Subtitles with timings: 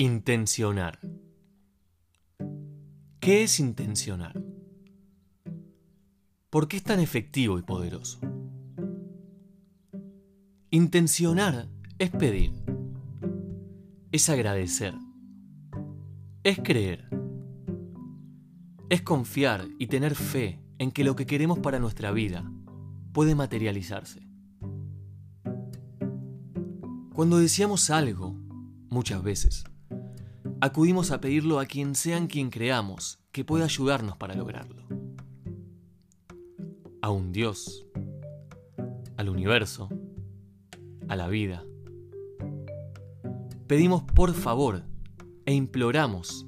[0.00, 1.00] Intencionar.
[3.18, 4.40] ¿Qué es intencionar?
[6.50, 8.20] ¿Por qué es tan efectivo y poderoso?
[10.70, 11.66] Intencionar
[11.98, 12.52] es pedir,
[14.12, 14.94] es agradecer,
[16.44, 17.08] es creer,
[18.90, 22.48] es confiar y tener fe en que lo que queremos para nuestra vida
[23.12, 24.20] puede materializarse.
[27.12, 28.36] Cuando deseamos algo,
[28.90, 29.64] muchas veces,
[30.60, 34.82] acudimos a pedirlo a quien sean quien creamos que pueda ayudarnos para lograrlo.
[37.00, 37.86] A un Dios,
[39.16, 39.88] al universo,
[41.08, 41.64] a la vida.
[43.66, 44.82] Pedimos por favor
[45.46, 46.46] e imploramos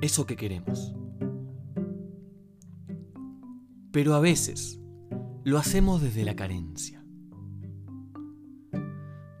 [0.00, 0.92] eso que queremos.
[3.90, 4.78] Pero a veces
[5.44, 7.02] lo hacemos desde la carencia.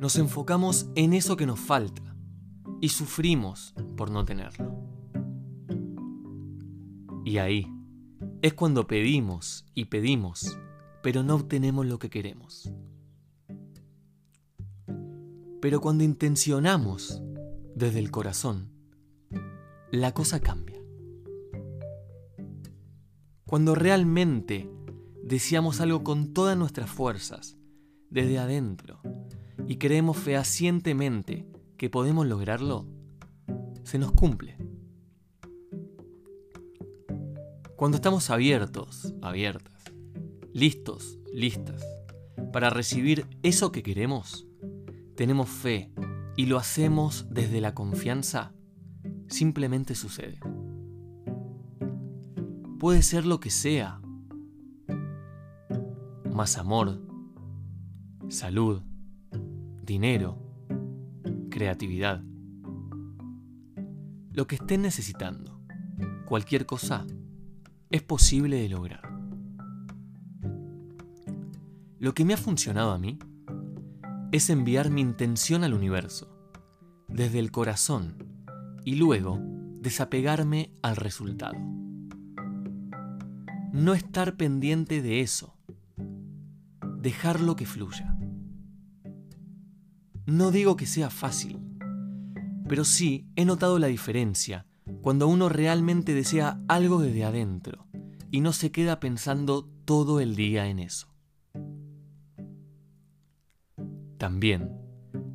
[0.00, 2.15] Nos enfocamos en eso que nos falta
[2.80, 4.74] y sufrimos por no tenerlo.
[7.24, 7.66] Y ahí
[8.42, 10.58] es cuando pedimos y pedimos,
[11.02, 12.70] pero no obtenemos lo que queremos.
[15.60, 17.20] Pero cuando intencionamos
[17.74, 18.70] desde el corazón,
[19.90, 20.80] la cosa cambia.
[23.46, 24.70] Cuando realmente
[25.22, 27.56] deseamos algo con todas nuestras fuerzas,
[28.10, 29.00] desde adentro,
[29.66, 31.46] y creemos fehacientemente
[31.76, 32.86] que podemos lograrlo,
[33.84, 34.56] se nos cumple.
[37.76, 39.84] Cuando estamos abiertos, abiertas,
[40.52, 41.84] listos, listas,
[42.52, 44.46] para recibir eso que queremos,
[45.14, 45.92] tenemos fe
[46.36, 48.54] y lo hacemos desde la confianza,
[49.28, 50.40] simplemente sucede.
[52.78, 54.00] Puede ser lo que sea.
[56.32, 57.00] Más amor,
[58.28, 58.82] salud,
[59.82, 60.45] dinero,
[61.56, 62.22] creatividad.
[64.30, 65.58] Lo que estén necesitando,
[66.26, 67.06] cualquier cosa,
[67.90, 69.00] es posible de lograr.
[71.98, 73.18] Lo que me ha funcionado a mí
[74.32, 76.28] es enviar mi intención al universo,
[77.08, 78.18] desde el corazón,
[78.84, 79.40] y luego
[79.80, 81.56] desapegarme al resultado.
[83.72, 85.56] No estar pendiente de eso,
[87.00, 88.15] dejarlo que fluya.
[90.26, 91.60] No digo que sea fácil,
[92.68, 94.66] pero sí he notado la diferencia
[95.00, 97.86] cuando uno realmente desea algo desde adentro
[98.32, 101.06] y no se queda pensando todo el día en eso.
[104.18, 104.72] También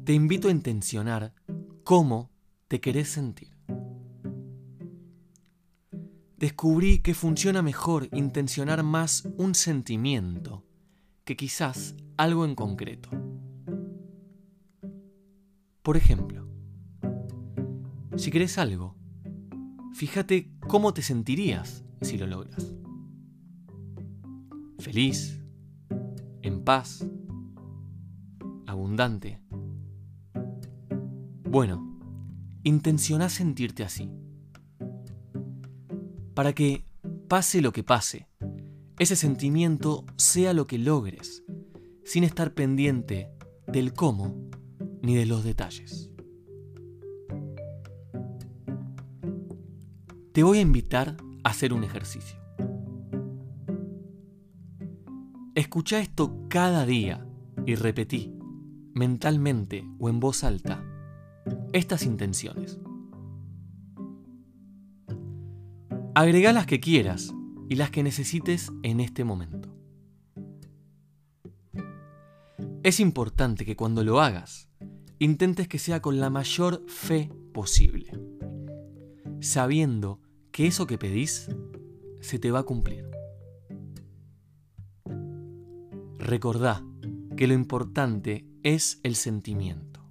[0.04, 1.34] te invito a intencionar
[1.86, 2.30] cómo
[2.68, 3.56] te querés sentir.
[6.36, 10.66] Descubrí que funciona mejor intencionar más un sentimiento
[11.24, 13.31] que quizás algo en concreto.
[15.82, 16.48] Por ejemplo,
[18.16, 18.96] si querés algo,
[19.94, 22.76] fíjate cómo te sentirías si lo logras.
[24.78, 25.42] Feliz,
[26.44, 27.08] en paz,
[28.68, 29.42] abundante.
[31.50, 32.00] Bueno,
[32.62, 34.08] intenciona sentirte así.
[36.36, 36.86] Para que,
[37.28, 38.28] pase lo que pase,
[39.00, 41.44] ese sentimiento sea lo que logres,
[42.06, 43.32] sin estar pendiente
[43.66, 44.52] del cómo
[45.02, 46.12] ni de los detalles.
[50.32, 52.40] Te voy a invitar a hacer un ejercicio.
[55.56, 57.28] Escucha esto cada día
[57.66, 58.34] y repetí,
[58.94, 60.84] mentalmente o en voz alta,
[61.74, 62.80] estas intenciones.
[66.16, 67.34] Agrega las que quieras
[67.70, 69.70] y las que necesites en este momento.
[72.84, 74.71] Es importante que cuando lo hagas,
[75.22, 78.12] intentes que sea con la mayor fe posible,
[79.40, 80.20] sabiendo
[80.52, 81.48] que eso que pedís
[82.22, 83.08] se te va a cumplir.
[86.18, 86.84] Recordá
[87.38, 90.04] que lo importante es el sentimiento.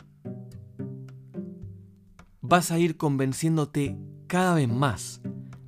[2.41, 3.99] Vas a ir convenciéndote
[4.29, 5.23] cada vez más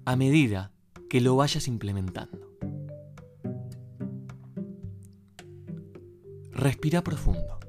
[0.05, 0.71] a medida
[1.11, 2.57] que lo vayas implementando.
[6.53, 7.62] Respira profundo.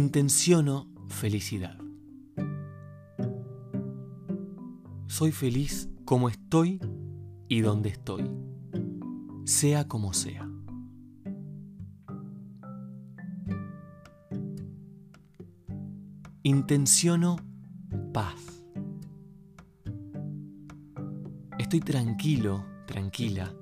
[0.00, 1.76] Intenciono felicidad.
[5.08, 6.78] Soy feliz como estoy
[7.48, 8.30] y donde estoy,
[9.44, 10.48] sea como sea.
[16.44, 17.34] Intenciono
[18.12, 18.62] paz.
[21.58, 23.52] Estoy tranquilo, tranquila,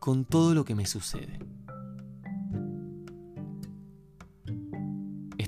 [0.00, 1.49] con todo lo que me sucede.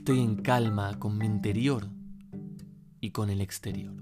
[0.02, 1.86] Estoy en calma con mi interior
[3.00, 3.94] y con el exterior.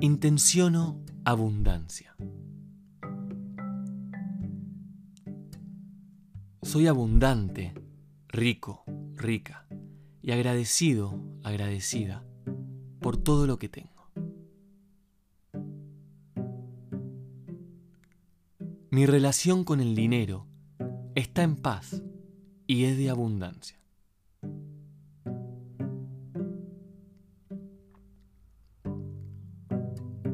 [0.00, 2.16] Intenciono abundancia.
[6.62, 7.72] Soy abundante,
[8.26, 8.82] rico,
[9.14, 9.68] rica
[10.22, 12.24] y agradecido, agradecida
[12.98, 13.91] por todo lo que tengo.
[18.92, 20.46] Mi relación con el dinero
[21.14, 22.02] está en paz
[22.66, 23.80] y es de abundancia.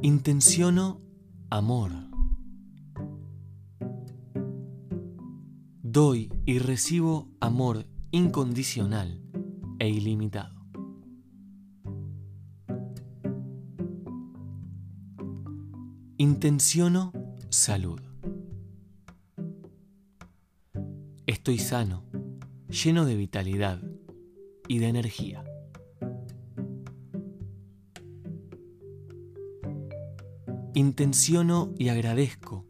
[0.02, 1.00] Intenciono
[1.50, 1.92] amor.
[5.84, 9.22] Doy y recibo amor incondicional
[9.78, 10.66] e ilimitado.
[16.16, 17.12] Intenciono
[17.50, 18.00] salud.
[21.28, 22.04] Estoy sano,
[22.70, 23.82] lleno de vitalidad
[24.66, 25.44] y de energía.
[30.72, 32.64] Intenciono y agradezco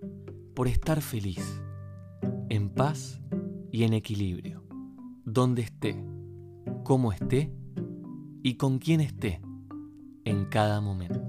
[0.56, 1.62] por estar feliz,
[2.48, 3.20] en paz
[3.70, 4.64] y en equilibrio,
[5.24, 6.04] donde esté,
[6.82, 7.52] cómo esté
[8.42, 9.40] y con quién esté
[10.24, 11.27] en cada momento.